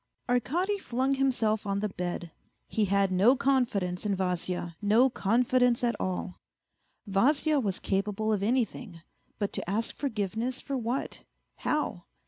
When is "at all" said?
5.83-6.39